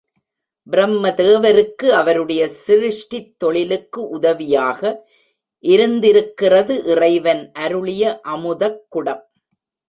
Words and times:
பிரம்மதேவருக்கு 0.69 1.89
அவருடைய 1.89 2.47
சிருஷ்டித் 2.47 3.35
தொழிலுக்கு 3.37 4.09
உதவியாக 4.09 5.09
இருந்திருக்கிறது 5.59 6.83
இறைவன் 6.83 7.51
அருளிய 7.53 8.19
அமுதக் 8.23 8.85
குடம். 8.89 9.31